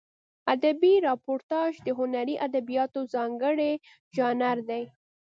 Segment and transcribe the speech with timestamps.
[0.53, 3.73] ادبي راپورتاژ د هنري ادبیاتو ځانګړی
[4.15, 4.83] ژانر دی.